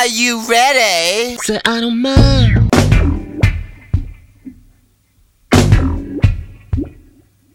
[0.00, 1.36] Are you ready?
[1.42, 2.70] Say I don't mind.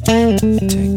[0.05, 0.94] Take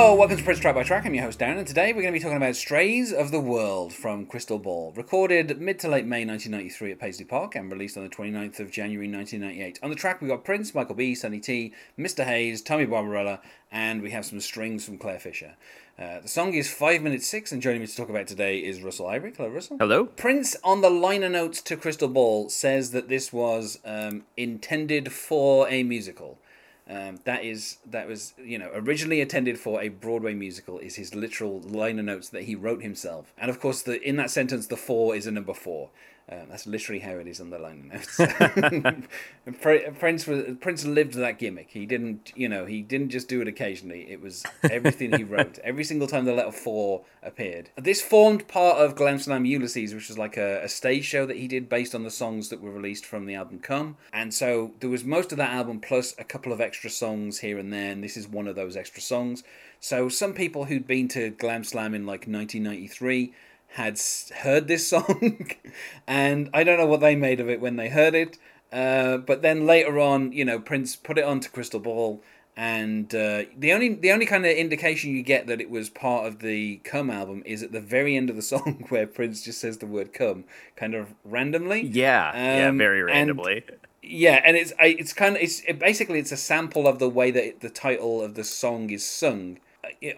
[0.00, 1.04] Hello, welcome to Prince Track by Track.
[1.04, 3.38] I'm your host Darren, and today we're going to be talking about Strays of the
[3.38, 4.94] World from Crystal Ball.
[4.96, 8.70] Recorded mid to late May 1993 at Paisley Park and released on the 29th of
[8.70, 9.78] January 1998.
[9.82, 12.24] On the track, we got Prince, Michael B., Sonny T, Mr.
[12.24, 15.54] Hayes, Tommy Barbarella, and we have some strings from Clare Fischer.
[15.98, 18.80] Uh, the song is 5 minutes 6, and joining me to talk about today is
[18.80, 19.34] Russell Ivory.
[19.36, 19.76] Hello, Russell.
[19.78, 20.06] Hello.
[20.06, 25.68] Prince, on the liner notes to Crystal Ball, says that this was um, intended for
[25.68, 26.38] a musical.
[26.90, 31.14] Um, that is that was you know originally intended for a Broadway musical is his
[31.14, 34.76] literal liner notes that he wrote himself, and of course the in that sentence the
[34.76, 35.90] four is a number four.
[36.30, 38.16] Um, that's literally how it is on the liner notes.
[39.60, 41.70] Pr- Prince was Prince lived that gimmick.
[41.70, 44.08] He didn't you know he didn't just do it occasionally.
[44.08, 45.58] It was everything he wrote.
[45.64, 47.70] Every single time the letter four appeared.
[47.76, 51.36] This formed part of Glam Slam Ulysses, which was like a, a stage show that
[51.36, 53.96] he did based on the songs that were released from the album Come.
[54.12, 57.58] And so there was most of that album plus a couple of extra songs here
[57.58, 59.42] and there, and this is one of those extra songs.
[59.80, 63.32] So some people who'd been to Glam Slam in like 1993
[63.74, 64.00] had
[64.42, 65.46] heard this song,
[66.06, 68.38] and I don't know what they made of it when they heard it.
[68.72, 72.22] Uh, but then later on, you know, Prince put it onto Crystal Ball,
[72.56, 76.26] and uh, the only the only kind of indication you get that it was part
[76.26, 79.60] of the Come album is at the very end of the song where Prince just
[79.60, 80.44] says the word "come"
[80.76, 81.80] kind of randomly.
[81.82, 83.64] Yeah, yeah, Um, very and- randomly.
[84.02, 87.30] Yeah, and it's it's kind of it's it, basically it's a sample of the way
[87.30, 89.58] that it, the title of the song is sung.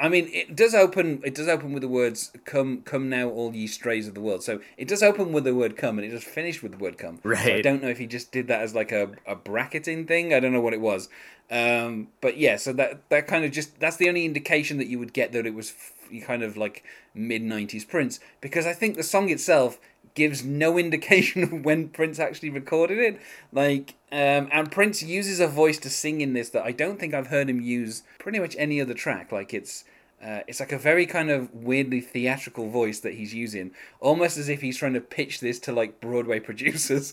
[0.01, 1.21] I- mean, it does open.
[1.25, 4.43] It does open with the words "Come, come now, all ye strays of the world."
[4.43, 6.99] So it does open with the word "come," and it does finish with the word
[6.99, 7.29] "come." So
[7.59, 10.35] I don't know if he just did that as like a, a bracketing thing.
[10.35, 11.09] I don't know what it was.
[11.51, 14.99] Um, but yeah, so that that kind of just that's the only indication that you
[14.99, 16.83] would get that it was f- kind of like
[17.15, 19.79] mid '90s Prince, because I think the song itself
[20.15, 23.21] gives no indication of when Prince actually recorded it.
[23.53, 27.15] Like, um, and Prince uses a voice to sing in this that I don't think
[27.15, 29.33] I've heard him use pretty much any other track.
[29.33, 29.85] Like, it's
[30.23, 34.49] uh, it's like a very kind of weirdly theatrical voice that he's using, almost as
[34.49, 37.13] if he's trying to pitch this to like Broadway producers.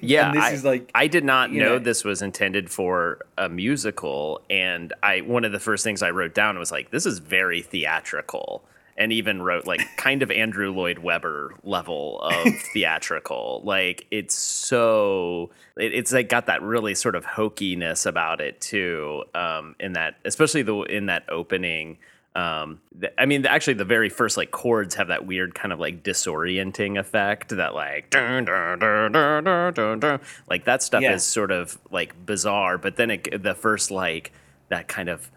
[0.00, 3.26] Yeah, this I, is like I did not you know know- this was intended for
[3.36, 7.04] a musical, and I one of the first things I wrote down was like, this
[7.04, 8.64] is very theatrical,
[8.96, 13.62] and even wrote like kind of Andrew Lloyd Webber level of theatrical.
[13.64, 19.24] Like it's so it, it's like got that really sort of hokiness about it too.
[19.34, 21.98] Um, in that, especially the in that opening.
[22.34, 22.80] Um,
[23.18, 26.98] I mean, actually, the very first like chords have that weird kind of like disorienting
[26.98, 27.50] effect.
[27.50, 30.20] That like dun, dun, dun, dun, dun, dun, dun.
[30.48, 31.12] like that stuff Yeah.
[31.12, 32.78] is sort of like bizarre.
[32.78, 34.32] But then it, the first like
[34.70, 35.30] that kind of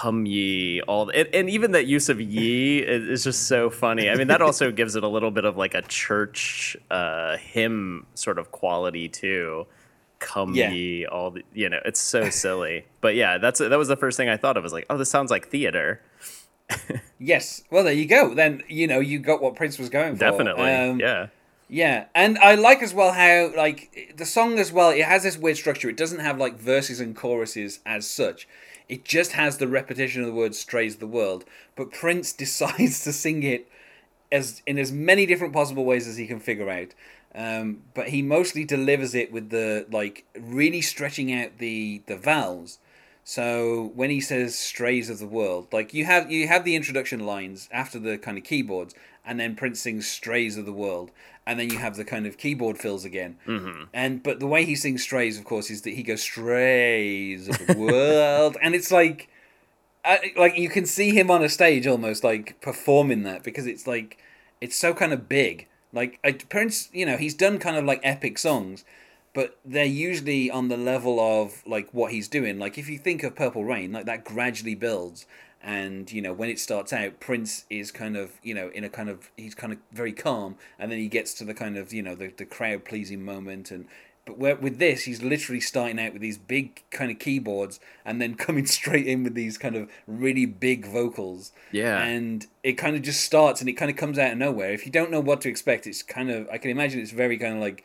[0.00, 4.14] come ye all and, and even that use of ye is, just so funny i
[4.14, 8.38] mean that also gives it a little bit of like a church uh hymn sort
[8.38, 9.66] of quality too
[10.18, 10.70] come Yeah.
[10.70, 14.16] ye all the you know it's so silly but yeah that's that was the first
[14.16, 16.00] thing i thought of was like oh this sounds like theater
[17.18, 17.64] yes.
[17.70, 18.32] Well, there you go.
[18.34, 20.20] Then you know you got what Prince was going for.
[20.20, 21.26] definitely Um, yeah
[21.68, 24.88] Yeah, and I like as well how like the song as well.
[24.90, 25.90] It has this weird structure.
[25.90, 28.48] It doesn't have like verses and choruses as such.
[28.88, 31.44] It just has the repetition of the word "strays of the world."
[31.76, 33.68] But Prince decides to sing it
[34.30, 36.94] as in as many different possible ways as he can figure out.
[37.34, 42.78] Um, but he mostly delivers it with the like really stretching out the the vowels.
[43.24, 47.20] So when he says "strays of the world," like you have you have the introduction
[47.20, 48.94] lines after the kind of keyboards,
[49.24, 51.10] and then Prince sings "strays of the world,"
[51.46, 53.36] and then you have the kind of keyboard fills again.
[53.46, 53.84] Mm-hmm.
[53.92, 57.58] And but the way he sings "strays," of course, is that he goes "strays of
[57.66, 59.28] the world," and it's like,
[60.36, 64.18] like you can see him on a stage almost like performing that because it's like
[64.60, 65.66] it's so kind of big.
[65.92, 68.84] Like I, Prince, you know, he's done kind of like epic songs,
[69.34, 72.58] but they're usually on the level of like what he's doing.
[72.58, 75.26] Like if you think of Purple Rain, like that gradually builds,
[75.62, 78.88] and you know when it starts out, Prince is kind of you know in a
[78.88, 81.92] kind of he's kind of very calm, and then he gets to the kind of
[81.92, 83.86] you know the the crowd pleasing moment, and
[84.24, 88.20] But where, with this, he's literally starting out with these big kind of keyboards and
[88.20, 91.50] then coming straight in with these kind of really big vocals.
[91.72, 92.00] Yeah.
[92.00, 94.72] And it kind of just starts and it kind of comes out of nowhere.
[94.72, 97.36] If you don't know what to expect, it's kind of, I can imagine it's very
[97.36, 97.82] kind of like,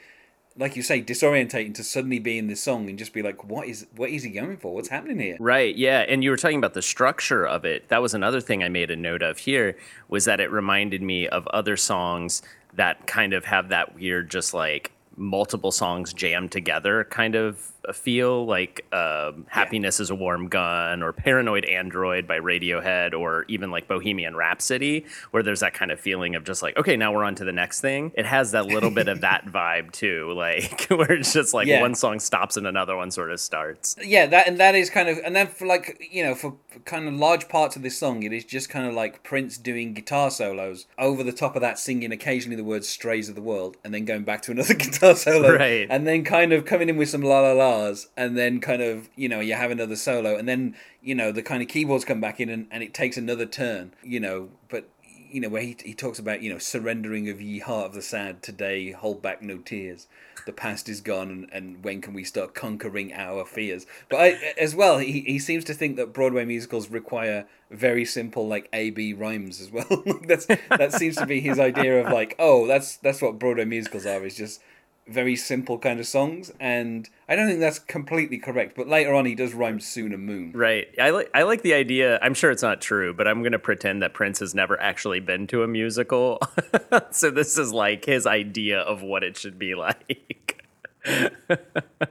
[0.58, 3.68] like you say, disorientating to suddenly be in this song and just be like, what
[3.68, 4.74] is, what is he going for?
[4.74, 5.38] What's happening here?
[5.40, 7.90] Right, yeah, and you were talking about the structure of it.
[7.90, 9.78] That was another thing I made a note of here
[10.08, 12.42] was that it reminded me of other songs
[12.74, 17.94] that kind of have that weird just like multiple songs jammed together kind of a
[17.94, 23.72] feel like um, happiness is a warm gun or paranoid android by radiohead or even
[23.72, 27.24] like bohemian rhapsody where there's that kind of feeling of just like okay now we're
[27.24, 28.12] on to the next thing.
[28.16, 31.82] It has that little bit of that vibe too like where it's just like Yeah.
[31.82, 33.96] one song stops and another one sort of starts.
[34.04, 36.56] Yeah that and that is kind of and then for like you know for
[36.86, 39.94] kind of large parts of this song it is just kind of like prince doing
[39.94, 43.78] guitar solos over the top of that singing occasionally the words strays of the world
[43.84, 45.88] and then going back to another guitar solo Right.
[45.90, 49.10] and then kind of coming in with some la la la's and then kind of
[49.16, 52.20] you know you have another solo and then you know the kind of keyboards come
[52.22, 54.50] back in and, and it takes another turn you know.
[54.70, 54.90] But
[55.30, 58.02] you know where he, he talks about you know surrendering of ye heart of the
[58.02, 60.08] sad today hold back no tears.
[60.46, 63.86] The past is gone and, and when can we start conquering our fears?
[64.08, 68.48] But I, as well he, he seems to think that broadway musicals require very simple
[68.48, 70.04] like a b rhymes as well.
[70.26, 74.06] That's that seems to be his idea of like oh that's that's what broadway musicals
[74.06, 74.62] are is just
[75.10, 79.26] very simple kind of songs and i don't think that's completely correct but later on
[79.26, 80.88] he does rhyme soon and moon Right.
[81.00, 82.20] I like I like the idea.
[82.22, 85.20] I'm sure it's not true, but I'm going to pretend that Prince has never actually
[85.20, 86.40] been to a musical.
[87.12, 90.57] so this is like his idea of what it should be like.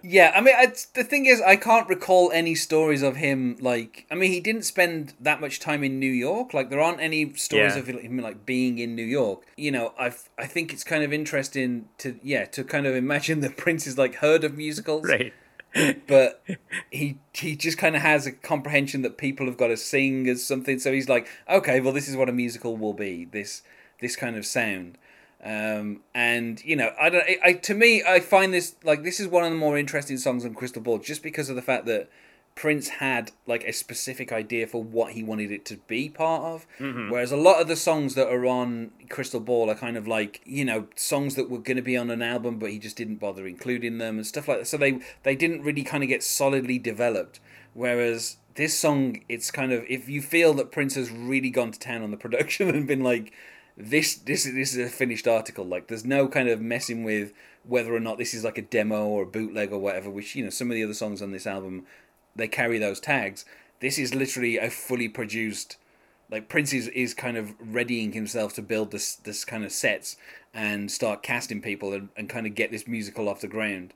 [0.02, 3.56] Yeah, I mean, I, the thing is, I can't recall any stories of him.
[3.60, 6.54] Like, I mean, he didn't spend that much time in New York.
[6.54, 7.80] Like, there aren't any stories Yeah.
[7.80, 9.42] of him like being in New York.
[9.56, 13.40] You know, I I think it's kind of interesting to yeah to kind of imagine
[13.44, 15.32] that Prince has like heard of musicals, right.
[16.06, 16.42] but
[16.90, 20.42] he he just kind of has a comprehension that people have got to sing as
[20.44, 20.78] something.
[20.78, 23.24] So he's like, okay, well, this is what a musical will be.
[23.24, 23.62] This
[24.00, 24.98] this kind of sound.
[25.42, 27.22] Um, and you know, I don't.
[27.22, 30.18] I, I to me, I find this like this is one of the more interesting
[30.18, 32.08] songs on Crystal Ball, just because of the fact that
[32.54, 36.66] Prince had like a specific idea for what he wanted it to be part of.
[37.10, 40.40] Whereas a lot of the songs that are on Crystal Ball are kind of like
[40.46, 43.16] you know songs that were going to be on an album, but he just didn't
[43.16, 44.66] bother including them and stuff like that.
[44.66, 47.40] So they they didn't really kind of get solidly developed.
[47.74, 51.78] Whereas this song, it's kind of if you feel that Prince has really gone to
[51.78, 53.32] town on the production and been like,
[53.76, 55.64] this this is this is a finished article.
[55.64, 57.32] Like there's no kind of messing with
[57.64, 60.08] whether or not this is like a demo or a bootleg or whatever.
[60.08, 61.86] Which you know some of the other songs on this album
[62.34, 63.44] they carry those tags.
[63.80, 65.76] This is literally a fully produced.
[66.30, 70.16] Like Prince is, is kind of readying himself to build this this kind of sets
[70.54, 73.92] and start casting people and, and kind of get this musical off the ground.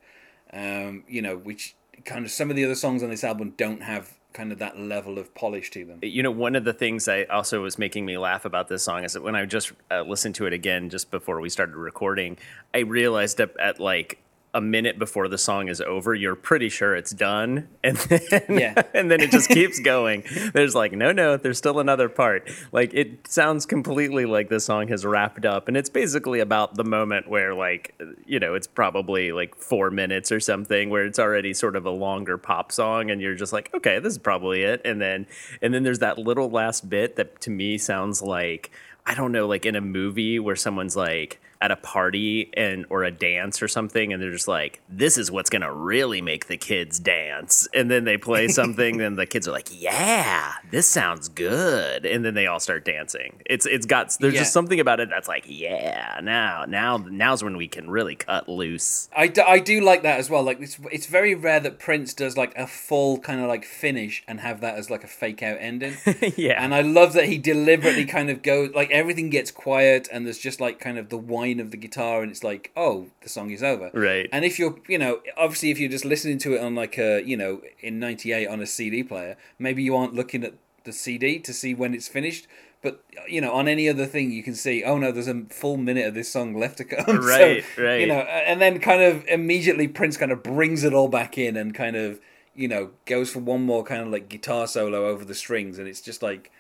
[0.53, 1.75] Um, you know, which
[2.05, 4.79] kind of some of the other songs on this album don't have kind of that
[4.79, 5.99] level of polish to them.
[6.03, 9.05] You know, one of the things I also was making me laugh about this song
[9.05, 12.37] is that when I just uh, listened to it again just before we started recording,
[12.75, 14.19] I realized that at like
[14.52, 18.82] a minute before the song is over, you're pretty sure it's done, and then Yeah.
[18.94, 20.25] and then it just keeps going.
[20.52, 22.50] There's like, no, no, there's still another part.
[22.73, 26.85] Like it sounds completely like the song has wrapped up, and it's basically about the
[26.85, 27.94] moment where like,
[28.26, 31.91] you know, it's probably like four minutes or something, where it's already sort of a
[31.91, 35.26] longer pop song, and you're just like, okay, this is probably it, and then
[35.62, 38.70] and then there's that little last bit that to me sounds like
[39.06, 43.05] I don't know, like in a movie where someone's like at a party and or
[43.05, 46.46] a dance or something and they're just like this is what's going to really make
[46.46, 50.86] the kids dance and then they play something and the kids are like yeah this
[50.86, 54.40] sounds good and then they all start dancing it's it's got there's Yeah.
[54.40, 58.48] just something about it that's like yeah now now now's when we can really cut
[58.48, 60.43] loose I do, I do like that as well.
[60.43, 64.22] Like it's it's very rare that Prince does like a full kind of like finish
[64.26, 65.94] and have that as like a fake out ending.
[66.36, 70.24] yeah And I love that he deliberately kind of goes like everything gets quiet and
[70.24, 71.19] there's just like kind of the
[71.50, 73.90] whine of the guitar and it's like oh the song is over.
[73.92, 74.28] Right.
[74.32, 77.22] And if you're you know obviously if you're just listening to it on like a
[77.22, 80.54] you know in '98 on a CD player maybe you aren't looking at
[80.84, 82.46] the CD to see when it's finished.
[82.82, 84.82] But you know, on any other thing, you can see.
[84.82, 87.04] Oh no, there's a full minute of this song left to come.
[87.06, 88.00] So, Right, right.
[88.00, 91.58] You know, and then kind of immediately Prince kind of brings it all back in
[91.58, 92.20] and kind of
[92.54, 95.88] you know goes for one more kind of like guitar solo over the strings, and
[95.88, 96.50] it's just like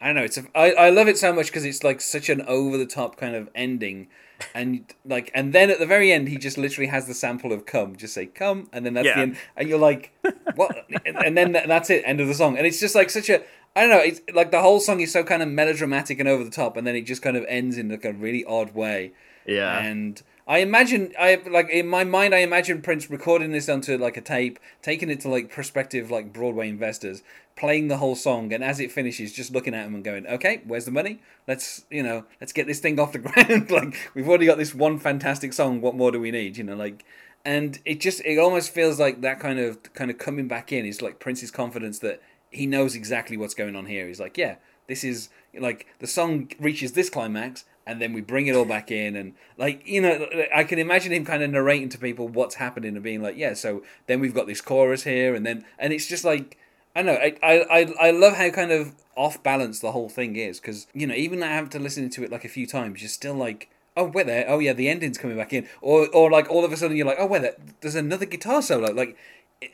[0.00, 0.22] I don't know.
[0.22, 2.86] It's a, I I love it so much because it's like such an over the
[2.86, 4.08] top kind of ending,
[4.54, 7.66] and like and then at the very end he just literally has the sample of
[7.66, 9.14] "Come," just say "Come," and then that's Yeah.
[9.16, 10.12] the end, and you're like
[10.54, 10.86] what?
[11.06, 13.42] and, and then that's it, end of the song, and it's just like such a.
[13.76, 13.98] I don't know.
[13.98, 16.84] It's like the whole song is so kind of melodramatic and over the top, and
[16.86, 19.12] then it just kind of ends in like a really odd way
[19.46, 23.96] yeah and I imagine I like in my mind I imagine Prince recording this onto
[23.96, 27.22] like a tape, taking it to like prospective like Broadway investors,
[27.54, 30.62] playing the whole song, and as it finishes, just looking at them and going, "Okay,
[30.66, 31.20] where's the money?
[31.46, 33.70] Let's you know, let's get this thing off the ground.
[33.70, 35.80] like we've already got this one fantastic song.
[35.80, 36.56] What more do we need?
[36.56, 37.04] You know, like."
[37.44, 40.84] And it just it almost feels like that kind of kind of coming back in
[40.84, 44.08] is like Prince's confidence that he knows exactly what's going on here.
[44.08, 44.56] He's like, yeah,
[44.88, 48.90] this is like the song reaches this climax and then we bring it all back
[48.90, 52.56] in and like you know i can imagine him kind of narrating to people what's
[52.56, 55.92] happening and being like yeah so then we've got this chorus here and then and
[55.92, 56.58] it's just like
[56.94, 60.60] i know i i i love how kind of off balance the whole thing is
[60.60, 63.08] because you know even after listening to listen to it like a few times you're
[63.08, 66.48] still like oh wait there oh yeah the ending's coming back in or or like
[66.48, 69.16] all of a sudden you're like oh wait there, there's another guitar solo like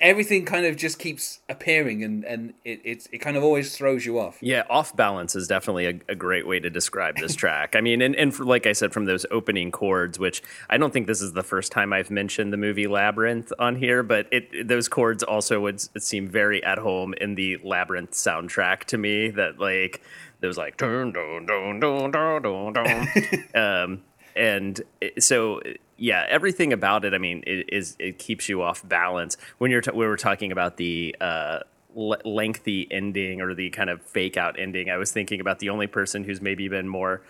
[0.00, 4.04] everything kind of just keeps appearing and and it it, it kind of always throws
[4.04, 7.76] you off Yeah, off balance is definitely a, a great way to describe this track.
[7.76, 10.92] I mean, and, and for, like I said, from those opening chords, which I don't
[10.92, 14.66] think this is the first time I've mentioned the movie Labyrinth on here, but it
[14.66, 19.30] those chords also would seem very at home in the Labyrinth soundtrack to me.
[19.30, 20.02] That like
[20.40, 23.44] those like dun dun dun dun dun dun dun.
[23.54, 24.02] um,
[24.34, 24.82] and
[25.18, 25.60] so
[25.96, 27.14] yeah, everything about it.
[27.14, 30.52] I mean, it is it keeps you off balance when you're t- we were talking
[30.52, 31.14] about the.
[31.20, 31.60] Uh,
[31.96, 34.90] lengthy ending or the kind of fake out ending.
[34.90, 37.22] I was thinking about the only person who's maybe been more,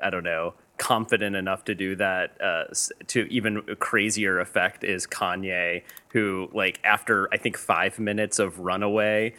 [0.00, 2.64] I don't know, confident enough to do that uh,
[3.08, 9.34] to even crazier effect is Kanye, who like after I think five minutes of Runaway.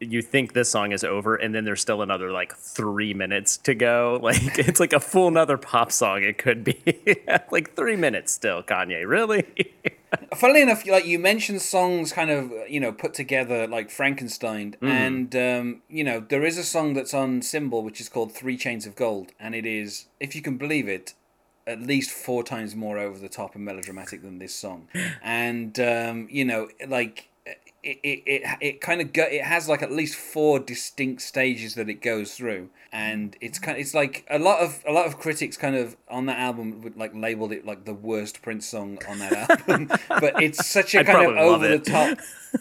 [0.00, 3.74] You think this song is over, and then there's still another like three minutes to
[3.74, 4.18] go.
[4.32, 6.22] Like it's like a full another pop song.
[6.22, 6.78] It could be
[7.50, 8.62] like three minutes still.
[8.62, 9.44] Kanye, really?
[10.34, 15.34] funnily enough, like you mentioned songs kind of you know put together like Frankenstein, and
[15.34, 18.86] um, you know there is a song that's on Symbol which is called Three Chains
[18.86, 21.14] of Gold, and it is, if you can believe it,
[21.66, 24.88] at least four times more over the top and melodramatic than this song,
[25.22, 27.28] and um, you know like.
[27.44, 31.74] It, it, it, it kind of go, it has like at least four distinct stages
[31.74, 32.70] that it goes through.
[32.92, 35.96] And it's kind of, it's like a lot of a lot of critics kind of
[36.08, 39.88] on that album would like labeled it like the worst Prince song on that album.
[40.08, 42.18] But it's such a I'd kind of over the top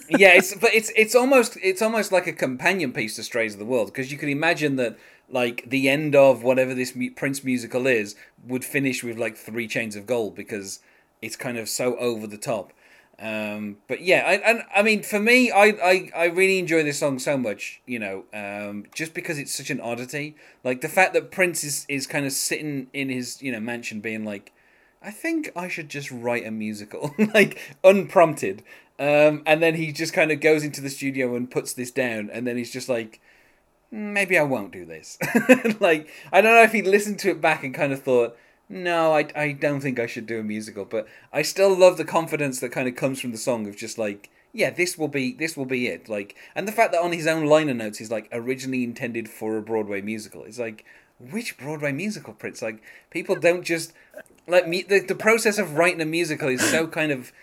[0.10, 3.60] yeah it's but it's it's almost it's almost like a companion piece to Strays of
[3.60, 4.98] the World because you can imagine that
[5.30, 8.16] like the end of whatever this Prince musical is
[8.48, 10.80] would finish with like three chains of gold because
[11.22, 12.74] it's kind of so over the top
[13.20, 17.00] um, but yeah, I, and I mean, for me, I, I, I really enjoy this
[17.00, 20.36] song so much, you know, um, just because it's such an oddity.
[20.64, 24.02] Like the fact that Prince is, is kind of sitting in his, you know, mansion
[24.02, 24.52] being like,
[25.04, 28.64] I think I should just write a musical, like unprompted.
[29.00, 32.30] Um, and then he just kind of goes into the studio and puts this down,
[32.32, 33.20] and then he's just like,
[33.90, 35.18] maybe I won't do this.
[35.80, 38.38] like, I don't know if he listened to it back and kind of thought,
[38.72, 42.06] no, I, I don't think I should do a musical, but I still love the
[42.06, 45.34] confidence that kind of comes from the song of just like, yeah, this will be
[45.34, 46.08] this will be it.
[46.08, 49.58] Like, and the fact that on his own liner notes he's like originally intended for
[49.58, 50.46] a Broadway musical.
[50.46, 50.86] It's like,
[51.20, 52.62] which Broadway musical, Prince?
[52.62, 53.92] Like, people don't just
[54.48, 54.84] like me.
[54.84, 57.34] The, the process of writing a musical is so kind of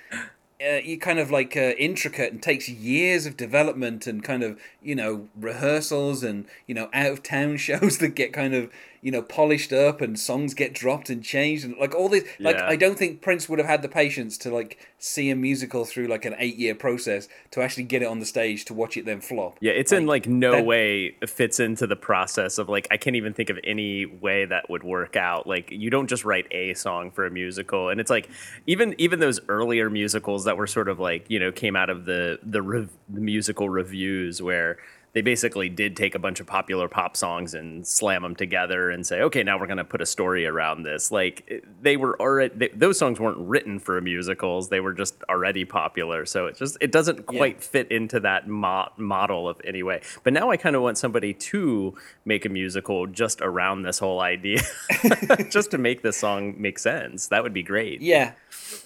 [0.60, 4.58] uh, you kind of like uh, intricate and takes years of development and kind of
[4.82, 9.10] you know rehearsals and you know out of town shows that get kind of you
[9.12, 12.66] know polished up and songs get dropped and changed and like all this like Yeah.
[12.68, 16.08] I don't think Prince would have had the patience to like see a musical through
[16.08, 19.04] like an eight year process to actually get it on the stage to watch it
[19.04, 19.56] then flop.
[19.60, 23.16] Yeah, it's in like no that- way fits into the process of like I can't
[23.16, 25.46] even think of any way that would work out.
[25.46, 28.28] Like you don't just write a song for a musical, and it's like
[28.66, 32.04] even even those earlier musicals that were sort of like you know came out of
[32.04, 34.78] the the, rev- the musical reviews where
[35.12, 39.06] they basically did take a bunch of popular pop songs and slam them together and
[39.06, 41.10] say, okay, now we're going to put a story around this.
[41.10, 45.22] Like eh, they were already they, those songs weren't written for musicals; they were just
[45.28, 46.26] already popular.
[46.26, 50.02] So it just it doesn't quite fit into that mo- model of any way.
[50.24, 54.20] But now I kind of want somebody to make a musical just around this whole
[54.20, 54.60] idea,
[55.50, 57.28] just to make this song make sense.
[57.28, 58.00] That would be great.
[58.00, 58.32] Yeah.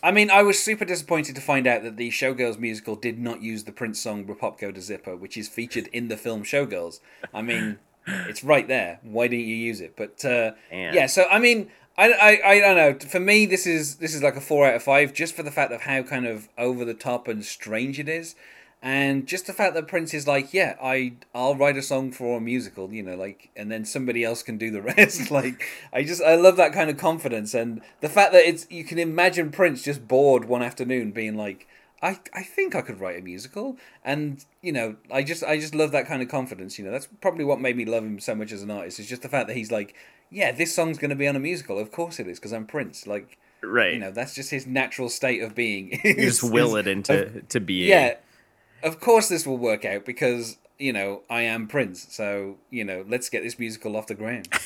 [0.02, 3.40] I mean, I was super disappointed to find out that the Showgirls musical did not
[3.40, 6.98] use the Prince song Repop Go to Zipper, which is featured in the film Showgirls.
[7.32, 8.98] I mean, it's right there.
[9.02, 9.94] Why didn't you use it?
[9.96, 10.52] But uh,
[10.94, 13.08] yeah, so I mean, I, I, I don't know.
[13.08, 15.52] For me, this is this is like a four out of five, just for the
[15.52, 18.34] fact of how kind of over the top and strange it is,
[18.82, 22.38] and just the fact that Prince is like, yeah, I I'll write a song for
[22.38, 25.30] a musical, you know, like, and then somebody else can do the rest.
[25.30, 28.82] like, I just I love that kind of confidence, and the fact that it's you
[28.84, 31.68] can imagine Prince just bored one afternoon, being like.
[32.04, 35.72] I, I think I could write a musical, and you know, I just I just
[35.72, 36.76] love that kind of confidence.
[36.76, 38.98] You know, that's probably what made me love him so much as an artist.
[38.98, 39.94] Is just the fact that he's like,
[40.28, 41.78] yeah, this song's going to be on a musical.
[41.78, 43.06] Of course it is, because I'm Prince.
[43.06, 43.94] Like, Right.
[43.94, 46.00] You know, that's just his natural state of being.
[46.04, 47.88] You just will it into to being.
[47.88, 48.14] Yeah.
[48.82, 52.06] Of course, this will work out because you know I am Prince.
[52.10, 54.48] So you know, let's get this musical off the ground.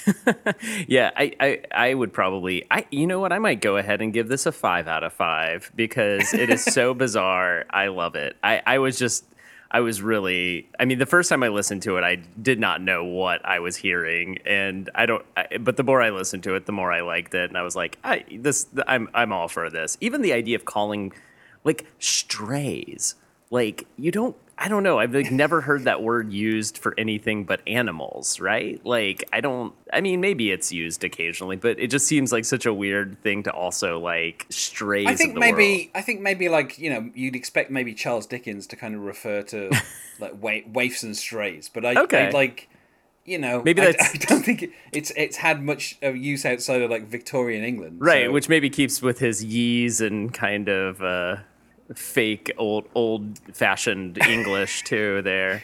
[0.89, 4.13] Yeah, I, I, I would probably I you know what I might go ahead and
[4.13, 7.65] give this a five out of five because it is so bizarre.
[7.71, 8.37] I love it.
[8.43, 9.25] I, I was just
[9.71, 12.81] I was really I mean the first time I listened to it I did not
[12.81, 16.55] know what I was hearing and I don't I, but the more I listened to
[16.55, 19.49] it the more I liked it and I was like I this I'm I'm all
[19.49, 19.97] for this.
[20.01, 21.13] Even the idea of calling
[21.65, 23.17] like strays
[23.51, 24.99] like you don't I don't know.
[24.99, 28.81] I've like never heard that word used for anything but animals, right?
[28.87, 32.65] Like I don't I mean maybe it's used occasionally, but it just seems like such
[32.65, 35.89] a weird thing to also like strays I think maybe world.
[35.95, 39.43] I think maybe like you know you'd expect maybe Charles Dickens to kind of refer
[39.43, 39.71] to
[40.21, 42.29] like wa- waifs and strays, but I, Okay.
[42.29, 42.71] I like
[43.27, 46.91] you know Maybe I, I don't think it, it's it's had much use outside of
[46.91, 51.37] like Victorian England, Right, so- which maybe keeps with his yees and kind of uh
[51.95, 55.63] fake old old fashioned English too there.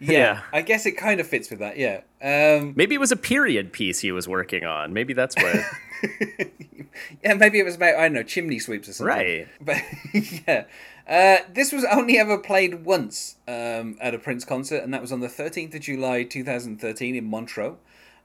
[0.00, 0.40] yeah, yeah.
[0.52, 1.76] I guess it kind of fits with that.
[1.76, 4.92] Yeah, um, Maybe it was a period piece he was working on.
[4.92, 5.56] Maybe that's what
[7.22, 9.16] yeah, maybe it was about I don't know chimney sweeps or something.
[9.16, 9.48] Right.
[9.60, 10.64] but yeah.
[11.08, 15.10] Uh, this was only ever played once um, at a Prince concert, and that was
[15.10, 17.76] on the 13th of July 2013 in Montreux.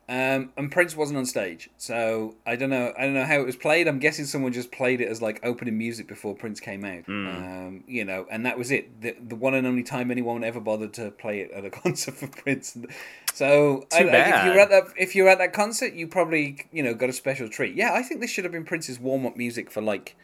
[0.07, 2.93] Um, and Prince wasn't on stage, so I don't know.
[2.95, 3.87] I don't know how it was played.
[3.87, 7.05] I'm guessing someone just played it as like opening music before Prince came out.
[7.05, 7.27] Hmm.
[7.27, 9.01] Um, you know, and that was it.
[9.01, 12.13] The, the one and only time anyone ever bothered to play it at a concert
[12.13, 12.77] for Prince.
[13.33, 16.83] So I- I- if you're at that, if you're at that concert, you probably you
[16.83, 17.73] know got a special treat.
[17.75, 20.15] Yeah, I think this should have been Prince's warm up music for like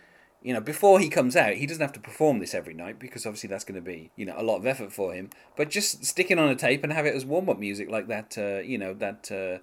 [0.44, 3.28] you know, before he comes out, he doesn't have to perform this every night because
[3.28, 5.30] obviously that's going to be, you know, a lot of effort for him.
[5.56, 8.08] But just stick it on a tape and have it as warm up music, like
[8.08, 9.62] that, uh, you know, that uh,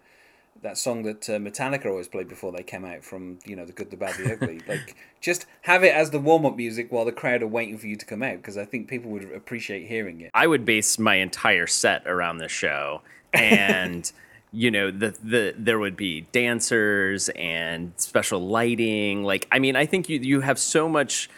[0.62, 3.72] that song that uh, Metallica always played before they came out from, you know, the
[3.72, 4.60] good, the bad, the ugly.
[4.68, 7.86] like, just have it as the warm up music while the crowd are waiting for
[7.86, 10.30] you to come out because I think people would appreciate hearing it.
[10.34, 14.10] I would base my entire set around this show, and
[14.52, 19.22] you know, the the there would be dancers and special lighting.
[19.24, 21.28] Like, I mean, I think you you have so much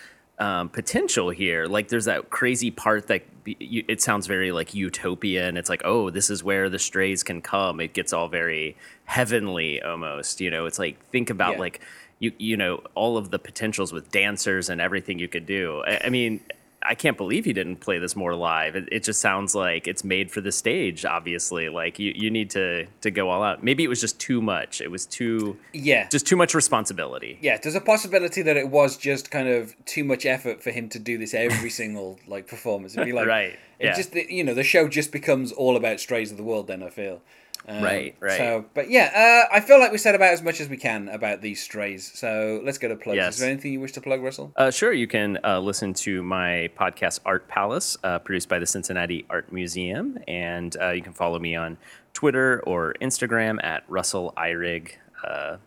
[0.40, 1.66] um, potential here.
[1.66, 5.82] Like, there's that crazy part that you, it sounds very like utopia, and it's like,
[5.84, 7.80] oh, this is where the strays can come.
[7.80, 10.40] It gets all very heavenly almost.
[10.40, 11.58] You know, it's like think about Yeah.
[11.60, 11.80] like
[12.18, 15.82] you you know all of the potentials with dancers and everything you could do.
[15.86, 16.40] I, I mean.
[16.82, 18.74] I can't believe he didn't play this more live.
[18.74, 21.04] It, it just sounds like it's made for the stage.
[21.04, 23.62] Obviously, like you, you need to to go all out.
[23.62, 24.80] Maybe it was just too much.
[24.80, 26.08] It was too Yeah.
[26.08, 27.38] just too much responsibility.
[27.42, 30.88] yeah, there's a possibility that it was just kind of too much effort for him
[30.88, 32.94] to do this every single like performance.
[32.94, 33.94] It'd be like, Right, It yeah.
[33.96, 36.66] just you know the show just becomes all about strays of the world.
[36.66, 37.20] Then I feel.
[37.68, 38.38] Um, Right, right.
[38.38, 41.08] So, but yeah, uh, I feel like we said about as much as we can
[41.08, 42.10] about these strays.
[42.14, 43.16] So let's go to plugs.
[43.16, 43.34] Yes.
[43.34, 44.52] Is there anything you wish to plug, Russell?
[44.56, 48.66] Uh, sure, you can uh, listen to my podcast, Art Palace, uh, produced by the
[48.66, 51.76] Cincinnati Art Museum, and uh, you can follow me on
[52.14, 54.92] Twitter or Instagram at Russell Eyrig.
[55.22, 55.58] Uh,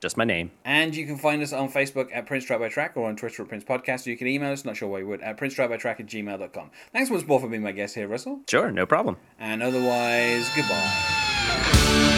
[0.00, 0.50] just my name.
[0.64, 3.42] And you can find us on Facebook at Prince Track by Track or on Twitter
[3.42, 4.06] at Prince Podcast.
[4.06, 6.70] Or you can email us, not sure why you would, at princetrackbytrack at gmail.com.
[6.92, 8.40] Thanks once more for being my guest here, Russell.
[8.48, 9.16] Sure, no problem.
[9.38, 11.25] And otherwise, goodbye.
[11.48, 12.15] Yeah.